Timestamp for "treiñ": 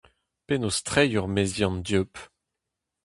0.87-1.13